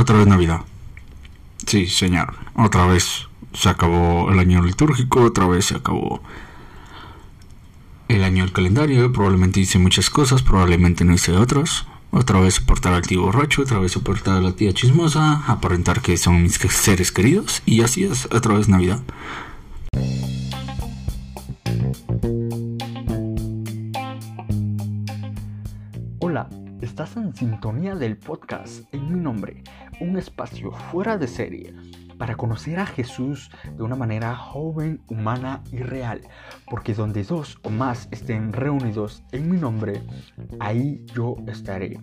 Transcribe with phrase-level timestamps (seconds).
[0.00, 0.60] Otra vez Navidad.
[1.66, 2.32] Sí, señor.
[2.54, 6.22] Otra vez se acabó el año litúrgico, otra vez se acabó
[8.08, 9.12] el año del calendario.
[9.12, 11.84] Probablemente hice muchas cosas, probablemente no hice otras.
[12.12, 16.16] Otra vez soportar al tío borracho, otra vez soportar a la tía chismosa, aparentar que
[16.16, 17.60] son mis seres queridos.
[17.66, 19.02] Y así es, otra vez Navidad.
[27.02, 29.64] Estás en sintonía del podcast en mi nombre,
[30.00, 31.74] un espacio fuera de serie
[32.18, 36.20] para conocer a Jesús de una manera joven, humana y real,
[36.66, 40.02] porque donde dos o más estén reunidos en mi nombre,
[40.58, 41.98] ahí yo estaré.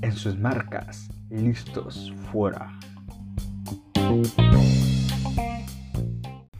[0.00, 2.72] En sus marcas, listos, fuera.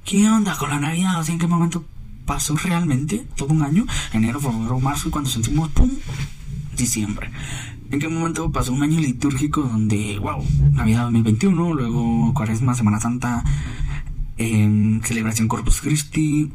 [0.05, 1.25] ¿Qué onda con la Navidad?
[1.27, 1.87] ¿En qué momento
[2.27, 3.27] pasó realmente?
[3.35, 3.87] ¿Todo un año?
[4.13, 5.89] Enero, febrero, marzo, y cuando sentimos ¡pum!
[6.77, 7.31] Diciembre.
[7.91, 13.45] ¿En qué momento pasó un año litúrgico donde, wow, Navidad 2021, luego Cuaresma, Semana Santa,
[14.39, 16.51] eh, celebración Corpus Christi,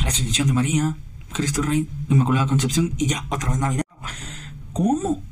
[0.00, 0.96] la Ascensión de María,
[1.32, 3.84] Cristo Rey, Inmaculada Concepción y ya, otra vez Navidad?
[4.72, 5.22] ¿Cómo?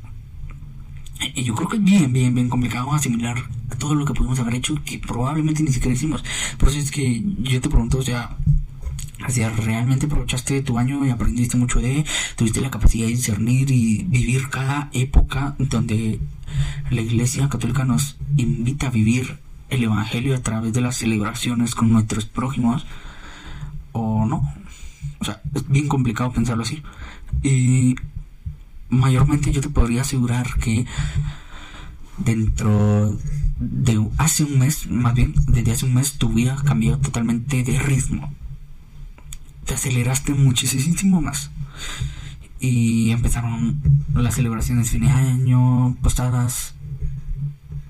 [1.33, 3.43] Y yo creo que es bien, bien, bien complicado asimilar
[3.79, 6.23] todo lo que pudimos haber hecho que probablemente ni siquiera hicimos.
[6.57, 8.37] Por eso es que yo te pregunto, o sea,
[9.27, 14.03] si realmente aprovechaste tu año y aprendiste mucho de, tuviste la capacidad de discernir y
[14.03, 16.19] vivir cada época donde
[16.89, 19.39] la Iglesia Católica nos invita a vivir
[19.69, 22.85] el Evangelio a través de las celebraciones con nuestros prójimos,
[23.91, 24.53] o no.
[25.19, 26.83] O sea, es bien complicado pensarlo así.
[27.43, 27.95] Y
[28.89, 30.85] mayormente yo te podría asegurar que
[32.17, 33.17] dentro
[33.59, 37.79] de hace un mes, más bien desde hace un mes, tu vida cambió totalmente de
[37.79, 38.33] ritmo.
[39.67, 41.51] Te aceleraste muchísimo más.
[42.59, 43.79] Y empezaron
[44.15, 46.73] las celebraciones fin de año, postadas,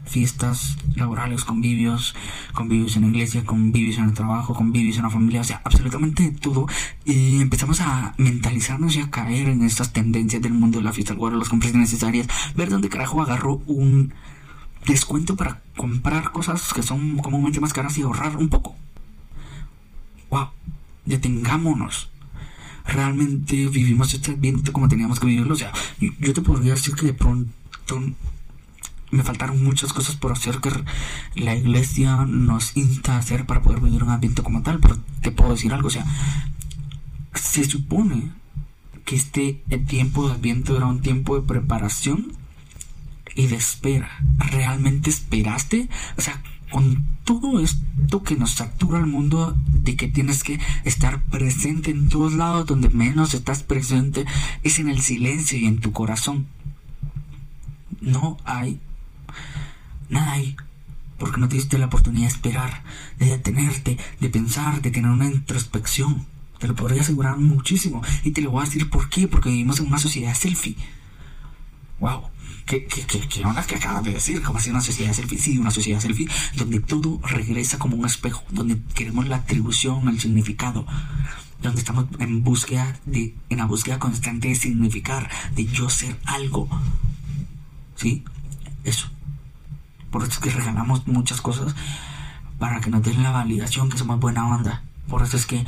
[0.08, 2.16] fiestas laborales, convivios,
[2.53, 6.31] convivios en la iglesia, convivios en el trabajo, convivios en la familia, o sea, absolutamente
[6.31, 6.66] todo.
[7.06, 11.13] Y empezamos a mentalizarnos y a caer en estas tendencias del mundo de la fiesta,
[11.13, 14.13] al las compras necesarias, ver dónde carajo agarró un
[14.85, 18.75] descuento para comprar cosas que son comúnmente más caras y ahorrar un poco.
[20.29, 20.50] Wow,
[21.07, 22.09] detengámonos.
[22.85, 25.53] Realmente vivimos este ambiente como teníamos que vivirlo.
[25.53, 27.47] O sea, yo te podría decir que de pronto
[29.12, 30.72] me faltaron muchas cosas por hacer que
[31.35, 35.31] la iglesia nos insta a hacer para poder vivir un ambiente como tal, pero te
[35.31, 36.06] puedo decir algo, o sea,
[37.34, 38.31] se supone
[39.06, 42.34] que este tiempo de adviento era un tiempo de preparación
[43.35, 44.09] y de espera.
[44.38, 45.90] ¿Realmente esperaste?
[46.17, 46.41] O sea,
[46.72, 52.08] con todo esto que nos satura el mundo de que tienes que estar presente en
[52.08, 54.26] todos lados, donde menos estás presente
[54.64, 56.48] es en el silencio y en tu corazón.
[58.00, 58.80] No hay
[60.10, 60.56] Nada hay.
[61.18, 62.84] Porque no te diste la oportunidad de esperar,
[63.18, 66.26] de detenerte, de pensar, de tener una introspección.
[66.59, 68.02] Te lo podría asegurar muchísimo.
[68.24, 69.28] Y te lo voy a decir por qué.
[69.28, 70.78] Porque vivimos en una sociedad selfie.
[72.00, 72.30] Wow.
[72.67, 74.44] ¿Qué, qué, qué, qué onda que acabas de decir?
[74.44, 75.39] ¿Cómo así una sociedad selfie?
[75.39, 78.44] Sí, una sociedad selfie donde todo regresa como un espejo.
[78.51, 80.85] Donde queremos la atribución, el significado.
[81.61, 86.67] Donde estamos en búsqueda de, en la búsqueda constante de significar, de yo ser algo.
[87.95, 88.25] ¿Sí?
[88.84, 89.07] Eso.
[90.11, 91.73] Por eso es que regalamos muchas cosas
[92.59, 94.84] para que nos den la validación que somos buena onda.
[95.07, 95.66] Por eso es que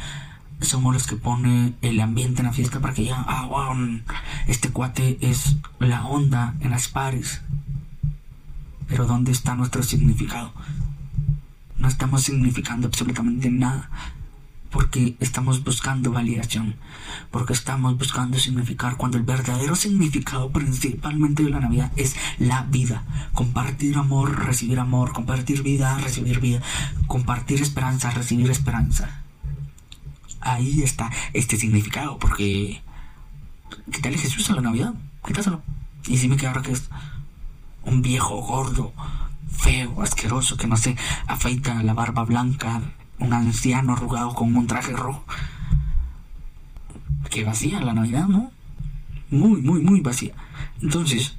[0.62, 4.02] somos los que ponen el ambiente en la fiesta para que digan, ah, wow,
[4.48, 7.42] este cuate es la onda en las pares.
[8.88, 10.54] Pero ¿dónde está nuestro significado?
[11.78, 13.90] No estamos significando absolutamente nada
[14.70, 16.76] porque estamos buscando validación,
[17.32, 23.04] porque estamos buscando significar cuando el verdadero significado principalmente de la Navidad es la vida,
[23.34, 26.62] compartir amor, recibir amor, compartir vida, recibir vida,
[27.08, 29.24] compartir esperanza, recibir esperanza.
[30.42, 32.82] Ahí está este significado, porque
[33.92, 34.94] quítale Jesús a la Navidad,
[35.26, 35.62] quítaselo.
[36.08, 36.90] Y si me queda ahora que es
[37.84, 38.94] un viejo gordo,
[39.52, 40.96] feo, asqueroso, que no se
[41.28, 42.82] afeita la barba blanca,
[43.20, 45.24] un anciano arrugado con un traje rojo.
[47.30, 48.52] Que vacía la Navidad, ¿no?
[49.30, 50.34] Muy, muy, muy vacía.
[50.82, 51.36] Entonces,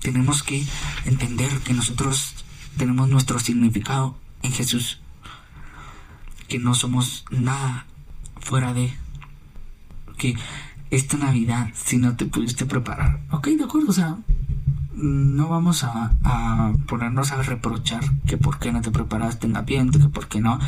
[0.00, 0.64] tenemos que
[1.04, 2.34] entender que nosotros
[2.76, 5.00] tenemos nuestro significado en Jesús.
[6.50, 7.86] Que no somos nada
[8.40, 8.92] fuera de...
[10.18, 10.36] Que
[10.90, 14.18] esta Navidad, si no te pudiste preparar, ok, de acuerdo, o sea,
[14.92, 16.12] no vamos a,
[16.86, 20.58] ponernos a reprochar que por qué no te preparaste en ambiente, que por qué no,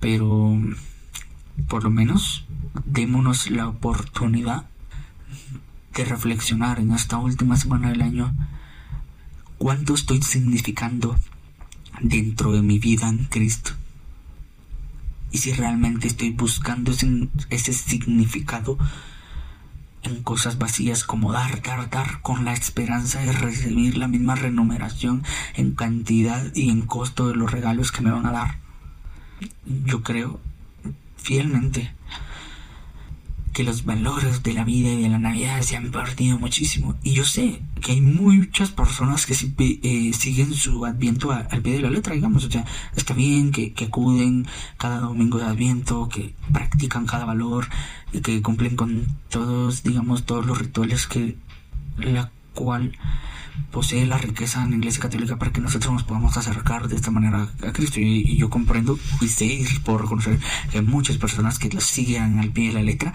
[0.00, 0.58] pero
[1.68, 2.44] por lo menos
[2.84, 4.66] démonos la oportunidad
[5.94, 8.34] de reflexionar en esta última semana del año
[9.58, 11.16] cuánto estoy significando
[12.00, 13.72] dentro de mi vida en Cristo.
[15.34, 18.78] Y si realmente estoy buscando ese, significado
[20.04, 25.24] en cosas vacías como dar, dar, dar, con la esperanza de recibir la misma remuneración
[25.56, 28.58] en cantidad y en costo de los regalos que me van a dar.
[29.66, 30.38] Yo creo
[31.16, 31.92] fielmente
[33.54, 36.96] que los valores de la vida y de la Navidad se han perdido muchísimo.
[37.04, 41.80] Y yo sé que hay muchas personas que eh, siguen su Adviento al pie de
[41.80, 42.44] la letra, digamos.
[42.44, 42.64] O sea,
[42.96, 44.46] está bien que, que, acuden
[44.76, 47.68] cada domingo de Adviento, que practican cada valor
[48.12, 51.36] y que cumplen con todos, digamos, todos los rituales que
[51.96, 52.96] la cual
[53.70, 57.10] posee la riqueza en la Iglesia Católica para que nosotros nos podamos acercar de esta
[57.10, 58.00] manera a Cristo.
[58.00, 60.38] Y, yo comprendo y sé y puedo reconocer
[60.70, 63.12] que hay muchas personas que los siguen al pie de la letra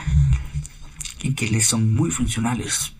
[1.21, 2.93] y que les son muy funcionales.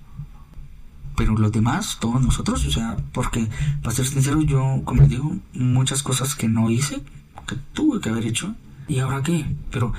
[1.15, 3.47] Pero los demás, todos nosotros, o sea, porque
[3.81, 7.01] para ser sincero, yo, como digo, muchas cosas que no hice,
[7.45, 8.56] que tuve que haber hecho,
[8.88, 9.92] y ahora qué, pero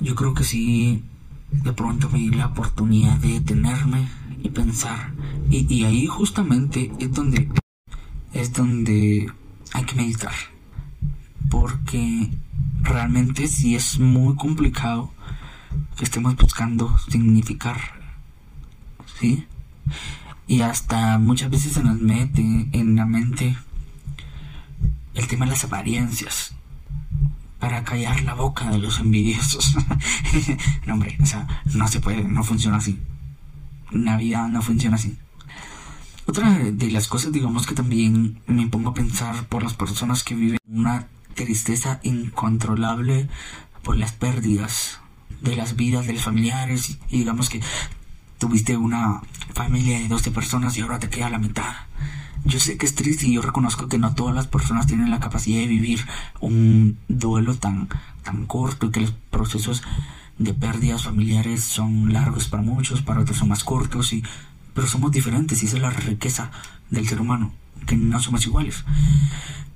[0.00, 1.04] yo creo que sí,
[1.50, 4.08] de pronto me di la oportunidad de detenerme
[4.42, 5.12] y pensar.
[5.50, 7.48] Y, ahí justamente es donde
[8.32, 9.30] es donde
[9.72, 10.34] hay que meditar.
[11.50, 12.30] Porque
[12.80, 15.12] realmente sí es muy complicado
[15.96, 17.80] que estemos buscando significar.
[19.20, 19.46] ¿Sí?
[20.46, 22.42] Y hasta muchas veces se nos mete
[22.72, 23.56] en la mente
[25.14, 26.54] el tema de las apariencias
[27.62, 29.76] para callar la boca de los envidiosos.
[30.86, 32.98] no, hombre, o sea, no se puede, no funciona así.
[33.92, 35.16] Navidad no funciona así.
[36.26, 40.34] Otra de las cosas, digamos que también me pongo a pensar por las personas que
[40.34, 43.28] viven una tristeza incontrolable
[43.82, 45.00] por las pérdidas
[45.40, 47.60] de las vidas de los familiares y digamos que
[48.38, 49.22] tuviste una
[49.54, 51.72] familia de 12 personas y ahora te queda la mitad.
[52.44, 55.20] Yo sé que es triste y yo reconozco que no todas las personas tienen la
[55.20, 56.04] capacidad de vivir
[56.40, 57.88] un duelo tan,
[58.22, 59.82] tan corto y que los procesos
[60.38, 64.22] de pérdidas familiares son largos para muchos, para otros son más cortos, y,
[64.74, 66.50] pero somos diferentes y esa es la riqueza
[66.90, 67.52] del ser humano,
[67.86, 68.84] que no somos iguales.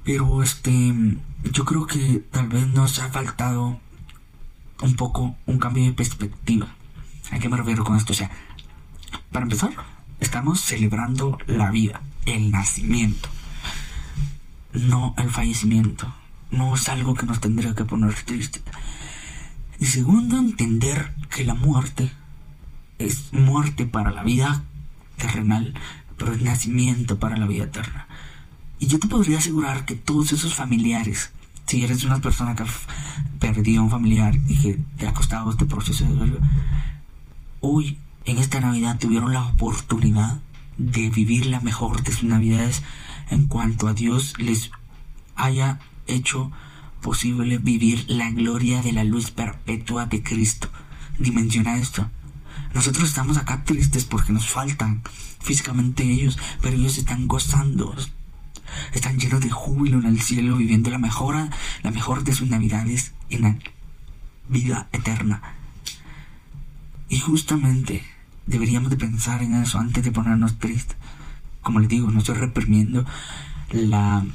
[0.05, 0.95] Pero este,
[1.53, 3.81] yo creo que tal vez nos ha faltado
[4.83, 6.69] un poco un cambio de perspectiva.
[7.31, 8.13] ¿A qué me refiero con esto?
[8.13, 8.31] O sea,
[9.33, 9.73] para empezar,
[10.21, 13.29] estamos celebrando la vida, el nacimiento,
[14.73, 16.13] no el fallecimiento.
[16.51, 18.61] No es algo que nos tendría que poner triste.
[19.79, 22.11] Y segundo, entender que la muerte
[22.99, 24.65] es muerte para la vida
[25.17, 25.75] terrenal,
[26.17, 28.07] pero es nacimiento para la vida eterna.
[28.79, 31.31] Y yo te podría asegurar que todos esos familiares,
[31.67, 32.67] si eres una persona que ha
[33.39, 36.39] perdido un familiar y que te ha costado este proceso de duelo,
[37.61, 40.41] hoy en esta Navidad tuvieron la oportunidad
[40.79, 42.83] de vivir la mejor de sus Navidades
[43.31, 44.71] en cuanto a Dios les
[45.37, 46.51] haya hecho
[47.07, 50.69] posible vivir la gloria de la luz perpetua de Cristo.
[51.21, 52.11] Dimensiona esto.
[52.75, 55.05] Nosotros estamos acá tristes porque nos faltan
[55.41, 57.95] físicamente ellos, pero ellos están gozando.
[58.93, 61.37] Están llenos de júbilo en el cielo, viviendo la mejor,
[61.85, 63.57] la mejor de sus navidades en la
[64.49, 65.43] vida eterna.
[67.09, 68.03] Y justamente
[68.47, 70.97] deberíamos de pensar en eso antes de ponernos tristes.
[71.63, 73.07] Como les digo, no estoy reprimiendo
[73.71, 74.27] la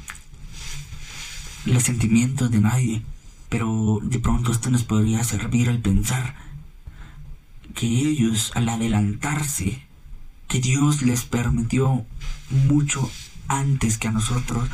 [1.64, 3.02] los sentimientos de nadie,
[3.48, 6.34] pero de pronto esto nos podría servir al pensar
[7.74, 9.82] que ellos, al adelantarse,
[10.48, 12.04] que Dios les permitió
[12.66, 13.10] mucho
[13.48, 14.68] antes que a nosotros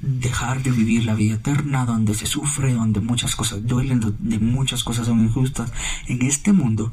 [0.00, 4.84] dejar de vivir la vida eterna, donde se sufre, donde muchas cosas duelen, donde muchas
[4.84, 5.72] cosas son injustas
[6.06, 6.92] en este mundo,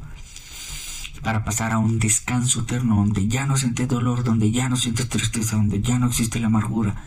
[1.22, 5.08] para pasar a un descanso eterno, donde ya no sientes dolor, donde ya no sientes
[5.08, 7.02] tristeza, donde ya no existe la amargura,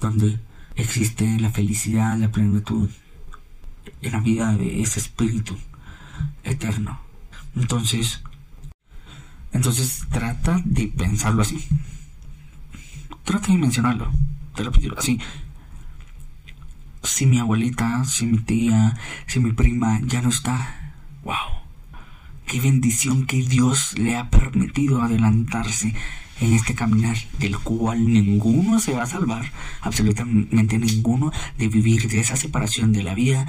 [0.00, 0.40] donde
[0.76, 2.88] existe la felicidad, la plenitud
[4.00, 5.56] en la vida de ese espíritu
[6.44, 7.00] eterno.
[7.56, 8.22] Entonces,
[9.52, 11.66] entonces trata de pensarlo así.
[13.24, 14.10] Trata de mencionarlo.
[14.54, 15.18] Te lo pido así.
[17.02, 21.62] Si mi abuelita, si mi tía, si mi prima ya no está, wow.
[22.46, 25.94] Qué bendición que Dios le ha permitido adelantarse
[26.42, 32.18] en este caminar del cual ninguno se va a salvar, absolutamente ninguno, de vivir de
[32.18, 33.46] esa separación de la vida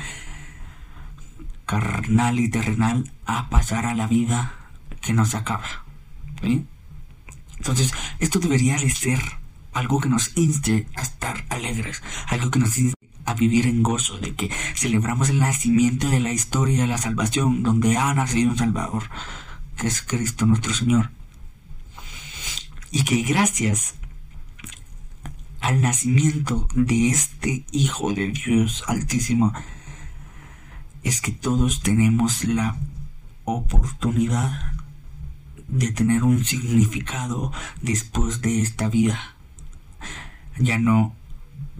[1.66, 4.54] carnal y terrenal a pasar a la vida
[5.02, 5.66] que nos acaba.
[7.58, 9.20] Entonces, esto debería de ser
[9.74, 14.20] algo que nos inste a estar alegres, algo que nos inste a vivir en gozo,
[14.20, 18.58] de que celebramos el nacimiento de la historia de la salvación, donde ha nacido un
[18.58, 19.10] Salvador,
[19.78, 21.10] que es Cristo nuestro Señor
[22.94, 23.96] y que gracias
[25.62, 29.52] al nacimiento de este Hijo de Dios Altísimo
[31.02, 32.78] es que todos tenemos la
[33.46, 34.74] oportunidad
[35.68, 39.36] de tener un significado después de esta vida.
[40.60, 41.16] Ya no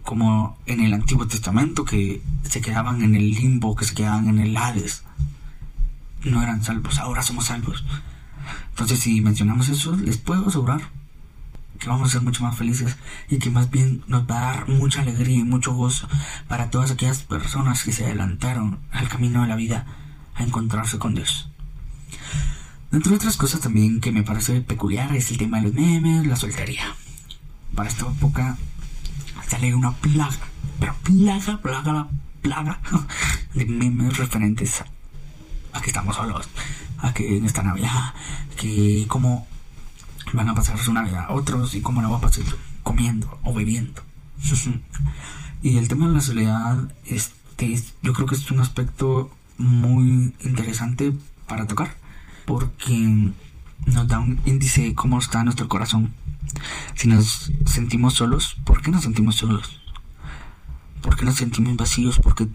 [0.02, 4.40] como en el Antiguo Testamento que se quedaban en el limbo, que se quedaban en
[4.40, 5.04] el Hades.
[6.24, 7.86] No eran salvos, ahora somos salvos.
[8.72, 10.82] Entonces si mencionamos eso, les puedo asegurar
[11.84, 12.96] que vamos a ser mucho más felices
[13.30, 16.08] y que más bien nos va a dar mucha alegría y mucho gozo
[16.48, 19.86] para todas aquellas personas que se adelantaron al camino de la vida
[20.34, 21.50] a encontrarse con Dios.
[22.94, 26.38] Entre otras cosas también que me parece peculiar es el tema de los memes, la
[26.38, 26.96] soltería.
[27.76, 28.58] Para esta época
[29.46, 30.38] sale una plaga,
[30.80, 32.08] pero plaga, plaga,
[32.42, 32.80] plaga
[33.54, 34.86] de memes referentes
[35.74, 36.48] a que estamos solos,
[37.00, 38.14] a que en esta Navidad,
[38.56, 39.48] que como
[40.34, 42.44] van a pasar su Navidad otros y cómo la va a pasar
[42.84, 44.02] comiendo o bebiendo.
[45.64, 51.14] y el tema de la soledad, este, yo creo que es un aspecto muy interesante
[51.48, 51.96] para tocar,
[52.46, 53.32] porque
[53.86, 56.14] nos da un índice de cómo está nuestro corazón.
[56.96, 59.82] Si nos sentimos solos, ¿por qué nos sentimos solos?
[61.02, 62.20] ¿Por qué nos sentimos vacíos?
[62.20, 62.48] Porque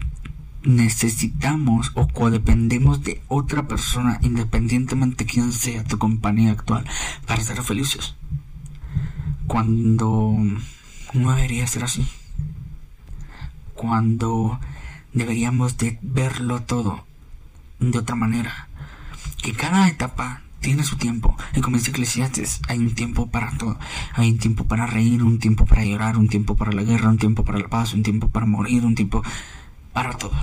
[0.63, 6.85] necesitamos o codependemos de otra persona, independientemente de quién sea tu compañía actual,
[7.25, 8.15] para ser felices.
[9.47, 10.35] Cuando
[11.13, 12.07] no debería ser así.
[13.73, 14.59] Cuando
[15.13, 17.05] deberíamos de verlo todo
[17.79, 18.67] de otra manera.
[19.41, 21.35] Que cada etapa tiene su tiempo.
[21.55, 23.79] Y como dice Eclesiastes, hay un tiempo para todo.
[24.13, 27.17] Hay un tiempo para reír, un tiempo para llorar, un tiempo para la guerra, un
[27.17, 29.23] tiempo para la paz, un tiempo para morir, un tiempo
[29.93, 30.35] para todo.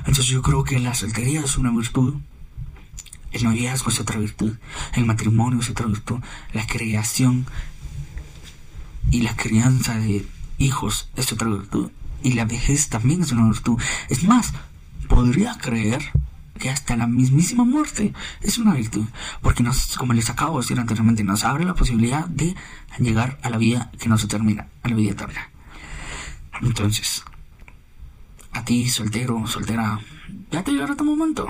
[0.00, 2.14] Entonces yo creo que la soltería es una virtud.
[3.30, 4.56] El noviazgo es otra virtud.
[4.94, 6.20] El matrimonio es otra virtud.
[6.52, 7.46] La creación
[9.10, 10.26] y la crianza de
[10.58, 11.90] hijos es otra virtud.
[12.22, 13.80] Y la vejez también es una virtud.
[14.08, 14.52] Es más,
[15.08, 16.02] podría creer
[16.58, 19.06] que hasta la mismísima muerte es una virtud.
[19.40, 22.54] Porque nos, como les acabo de decir anteriormente, nos abre la posibilidad de
[22.98, 25.48] llegar a la vida que no se termina, a la vida eterna.
[26.60, 27.24] Entonces,
[28.52, 29.98] a ti, soltero, soltera,
[30.50, 31.48] ya te llegará tu momento.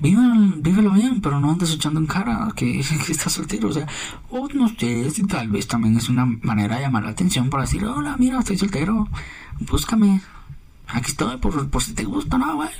[0.00, 3.68] vívelo bien, pero no andes echando en cara que, estás soltero.
[3.68, 3.86] O sea,
[4.30, 7.64] o no sé si tal vez también es una manera de llamar la atención para
[7.64, 9.08] decir, hola, mira, estoy soltero,
[9.60, 10.20] búscame.
[10.88, 12.70] Aquí estoy por, por si te gusta, ¿no, güey?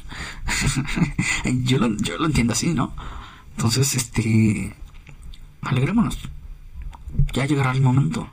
[1.65, 2.93] yo, lo, yo lo entiendo así, ¿no?
[3.57, 4.75] Entonces, este...
[5.63, 6.19] Alegrémonos.
[7.33, 8.29] Ya llegará el momento.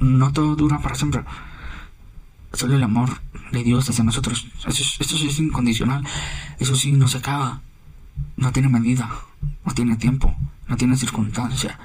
[0.00, 1.24] No todo dura para siempre.
[2.52, 3.20] Solo el amor
[3.52, 4.46] de Dios hacia nosotros.
[4.66, 6.04] Eso, sí es incondicional.
[6.58, 7.62] Eso sí no se acaba.
[8.36, 9.10] No tiene medida.
[9.64, 10.34] No tiene tiempo.
[10.68, 11.78] No tiene circunstancia.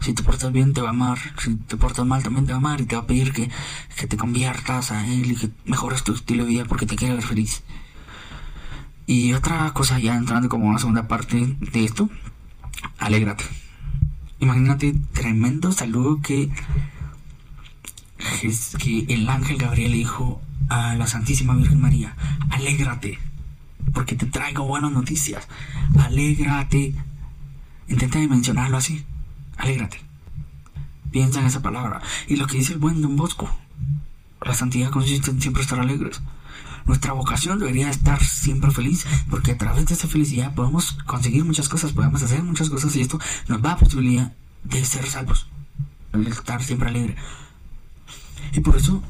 [0.00, 1.18] Si te portas bien te va a amar.
[1.38, 2.80] Si te portas mal también te va a amar.
[2.80, 3.50] Y te va a pedir que,
[3.96, 7.14] que te conviertas a Él y que mejores tu estilo de vida porque te quiere
[7.14, 7.62] ver feliz.
[9.06, 12.10] Y otra cosa ya entrando como una segunda parte de esto.
[12.98, 13.44] Alégrate.
[14.40, 16.50] Imagínate tremendo saludo que
[18.78, 22.14] que el ángel Gabriel dijo a la Santísima Virgen María,
[22.50, 23.18] alégrate,
[23.92, 25.48] porque te traigo buenas noticias,
[25.98, 26.94] alégrate.
[27.88, 29.04] Intenta mencionarlo así,
[29.56, 30.00] alégrate.
[31.10, 32.02] Piensa en esa palabra.
[32.26, 33.50] Y lo que dice el buen Don Bosco,
[34.42, 36.20] la santidad consiste en siempre estar alegres.
[36.84, 41.68] Nuestra vocación debería estar siempre feliz, porque a través de esa felicidad podemos conseguir muchas
[41.68, 44.32] cosas, podemos hacer muchas cosas y esto nos da la posibilidad
[44.64, 45.48] de ser salvos,
[46.12, 47.16] de estar siempre alegre.
[48.52, 49.02] Y por eso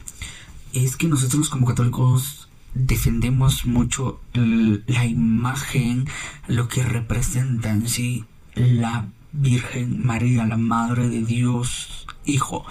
[0.84, 6.06] es que nosotros como católicos defendemos mucho la imagen,
[6.46, 12.64] lo que representa en sí la Virgen María, la Madre de Dios, Hijo.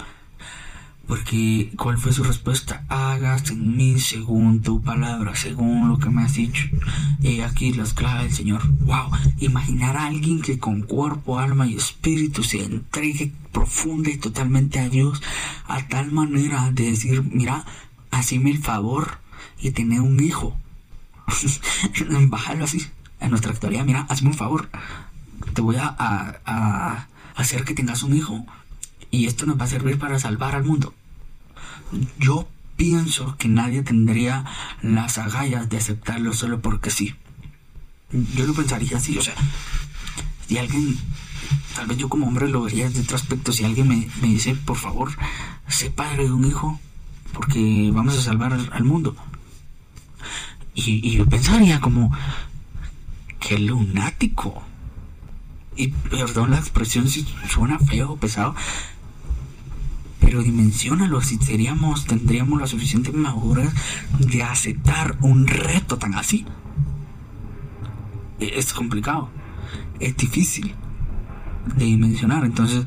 [1.06, 2.84] Porque, ¿cuál fue su respuesta?
[2.88, 6.68] Hagas en mí según tu palabra, según lo que me has dicho.
[7.22, 8.68] Y aquí las claves del Señor.
[8.80, 9.10] ¡Wow!
[9.38, 14.90] Imaginar a alguien que con cuerpo, alma y espíritu se entregue profunda y totalmente a
[14.90, 15.22] Dios,
[15.66, 17.64] a tal manera de decir, mira,
[18.10, 19.18] haceme el favor
[19.60, 20.56] y tener un hijo.
[22.28, 22.86] Bájalo así.
[23.20, 24.68] En nuestra actualidad, mira, hazme un favor.
[25.54, 28.46] Te voy a, a hacer que tengas un hijo
[29.10, 30.94] y esto nos va a servir para salvar al mundo.
[32.18, 34.44] Yo pienso que nadie tendría
[34.82, 37.14] las agallas de aceptarlo solo porque sí.
[38.10, 39.34] Yo lo pensaría así, o sea,
[40.46, 40.96] si alguien,
[41.74, 44.78] tal vez yo como hombre lo vería desde otro aspecto, si alguien me, dice, por
[44.78, 45.10] favor,
[45.66, 46.80] sé padre de un hijo,
[47.32, 49.16] porque vamos a salvar al, mundo.
[50.74, 52.12] Y, yo pensaría como,
[53.40, 54.62] qué lunático.
[55.76, 58.54] Y perdón la expresión si suena feo o pesado,
[60.20, 63.72] pero dimensionalo si seríamos, tendríamos la suficiente madurez
[64.18, 66.44] de aceptar un reto tan así.
[68.40, 69.30] E, es complicado,
[70.00, 70.74] es difícil
[71.76, 72.44] de dimensionar.
[72.44, 72.84] Entonces,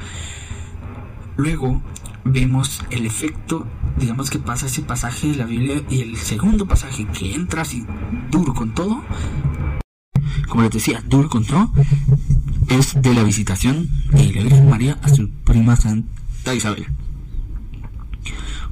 [1.37, 1.81] luego
[2.23, 7.05] vemos el efecto, digamos que pasa ese pasaje de la Biblia y el segundo pasaje
[7.07, 7.85] que entra así
[8.29, 9.03] duro con todo,
[10.47, 11.71] como les decía, duro con todo,
[12.69, 16.87] es de la visitación de la Virgen María a su prima Santa Isabel.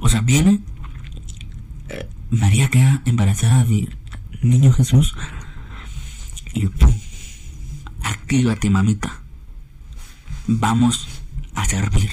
[0.00, 0.60] O sea, viene,
[1.88, 3.88] eh, María queda embarazada de
[4.42, 5.14] niño Jesús
[6.54, 6.92] y ¡pum!
[8.02, 9.20] Actívate, mamita.
[10.46, 11.06] Vamos
[11.54, 12.10] a servir.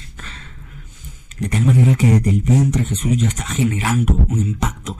[1.40, 4.98] De tal manera que desde el vientre Jesús ya está generando un impacto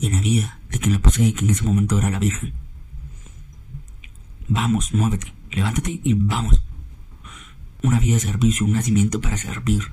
[0.00, 2.52] en la vida de quien lo posee, que en ese momento era la Virgen.
[4.48, 6.60] Vamos, muévete, levántate y vamos.
[7.82, 9.84] Una vida de servicio, un nacimiento para servir.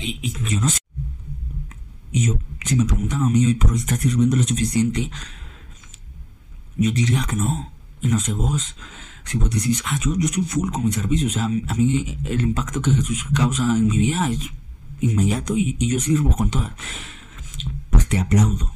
[0.00, 0.78] Y, yo no sé.
[2.12, 5.10] Y yo, si me preguntan a mí hoy por hoy está sirviendo lo suficiente,
[6.76, 7.72] yo diría que no.
[8.02, 8.76] Y no sé vos.
[9.26, 11.26] Si vos decís, ah, yo, yo estoy full con mi servicio.
[11.26, 14.38] O sea, a mí el impacto que Jesús causa en mi vida es
[15.00, 16.72] inmediato y, y yo sirvo con todas.
[17.90, 18.72] Pues te aplaudo.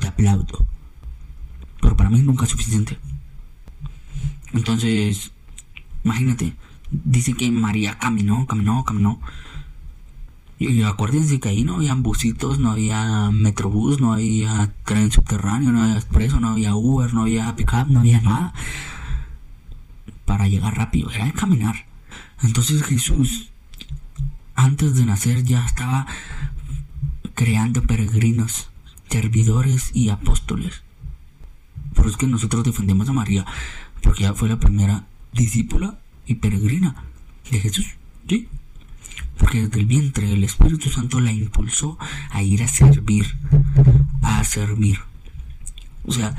[0.00, 0.66] Te aplaudo.
[1.80, 2.98] Pero para mí nunca es suficiente.
[4.52, 5.30] Entonces,
[6.04, 6.54] imagínate,
[6.90, 9.20] dice que María caminó, caminó, caminó.
[10.58, 15.82] Y acuérdense que ahí no había busitos, no había metrobús, no había tren subterráneo, no
[15.82, 18.52] había expreso, no había Uber, no había pickup, no había nada.
[20.48, 21.86] Llegar rápido, era de caminar.
[22.42, 23.50] Entonces Jesús,
[24.54, 26.06] antes de nacer, ya estaba
[27.34, 28.70] creando peregrinos,
[29.08, 30.82] servidores y apóstoles.
[31.94, 33.44] Por eso es que nosotros defendemos a María,
[34.02, 36.94] porque ella fue la primera discípula y peregrina
[37.50, 37.86] de Jesús.
[38.28, 38.48] ¿Sí?
[39.38, 41.96] porque desde el vientre el Espíritu Santo la impulsó
[42.30, 43.36] a ir a servir,
[44.22, 44.98] a servir.
[46.04, 46.34] O sea,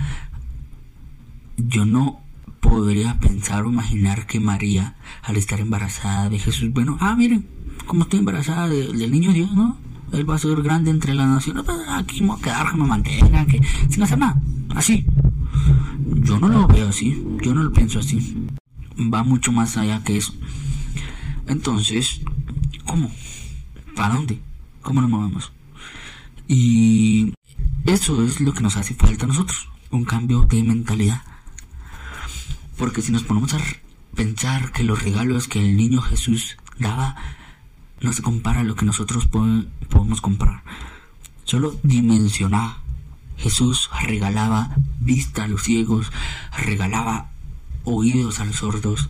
[1.58, 2.22] yo no
[2.70, 7.48] podría pensar o imaginar que María, al estar embarazada de Jesús, bueno, ah, miren,
[7.86, 9.78] como estoy embarazada del niño Dios, ¿no?
[10.14, 12.78] Él va a ser grande entre las naciones, pues aquí me voy a quedar, que
[12.78, 14.42] me mantengan, que sin hacer nada,
[14.76, 15.06] así.
[16.24, 18.48] Yo no lo veo así, yo no lo pienso así.
[18.98, 20.34] Va mucho más allá que eso.
[21.48, 22.22] Entonces,
[22.90, 23.12] ¿Cómo?
[23.96, 24.40] ¿Para dónde?
[24.82, 25.52] ¿Cómo nos movemos?
[26.48, 27.34] Y
[27.86, 31.22] eso es lo que nos hace falta a nosotros, un cambio de mentalidad.
[32.80, 33.60] Porque si nos ponemos a
[34.16, 37.16] pensar que los regalos que el niño Jesús daba
[38.02, 40.64] no se compara a lo que nosotros podemos comprar.
[41.44, 42.78] Solo dimensionar.
[43.38, 46.12] Jesús regalaba vista a los ciegos,
[46.58, 47.32] regalaba
[47.84, 49.10] oídos a los sordos,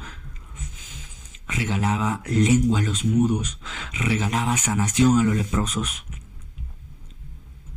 [1.48, 3.60] regalaba lengua a los mudos,
[3.94, 6.06] regalaba sanación a los leprosos.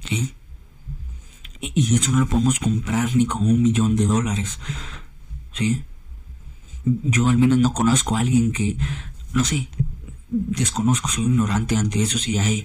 [0.09, 0.35] ¿Sí?
[1.61, 4.59] Y, eso no lo podemos comprar ni con un millón de dólares.
[5.53, 5.85] ¿Sí?
[6.85, 8.77] Yo al menos no conozco a alguien que,
[9.33, 9.69] no sé,
[10.29, 12.65] desconozco, soy ignorante ante eso si hay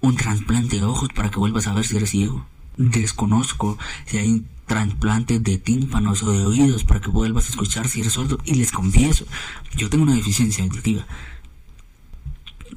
[0.00, 2.44] un trasplante de ojos para que vuelvas a ver si eres ciego.
[2.76, 7.88] Desconozco si hay un trasplante de tímpanos o de oídos para que vuelvas a escuchar
[7.88, 8.38] si eres sordo.
[8.44, 9.26] Y les confieso,
[9.76, 11.06] yo tengo una deficiencia auditiva.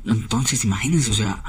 [0.05, 1.43] Entonces, imagínense, o sea,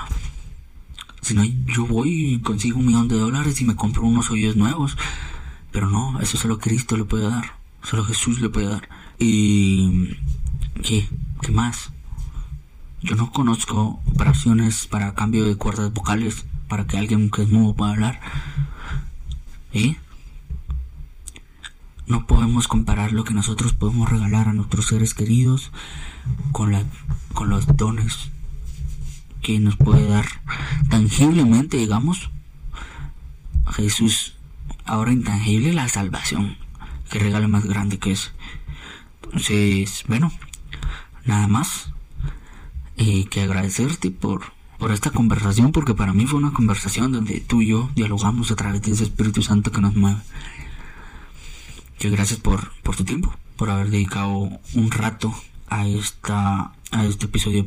[1.21, 4.57] si no, yo voy y consigo un millón de dólares y me compro unos oídos
[4.57, 4.97] nuevos.
[5.73, 7.56] Pero no, eso solo Cristo le puede dar.
[7.89, 8.89] Solo Jesús le puede dar.
[9.17, 10.17] Y...
[10.83, 11.09] ¿Qué?
[11.41, 11.93] ¿Qué más?
[13.01, 17.77] Yo no conozco operaciones para cambio de cuerdas vocales para que alguien que es mudo
[17.77, 18.21] pueda hablar.
[19.73, 19.95] ¿Eh?
[22.09, 25.71] No podemos comparar lo que nosotros podemos regalar a nuestros seres queridos
[26.51, 26.75] con,
[27.35, 28.31] con los dones
[29.43, 30.27] que nos puede dar
[30.91, 32.31] tangiblemente, digamos.
[33.71, 34.35] Jesús,
[34.85, 36.66] ahora intangible, la salvación.
[37.11, 38.33] Que regalo más grande que es.
[39.25, 40.33] Entonces, bueno,
[41.25, 41.91] nada más
[42.97, 47.63] eh, que agradecerte por, por esta conversación, porque para mí fue una conversación donde tú
[47.63, 50.21] y yo dialogamos a través de ese Espíritu Santo que nos mueve.
[51.99, 55.35] Que gracias por, por tu tiempo, por haber dedicado un rato
[55.69, 57.67] a esta a este episodio.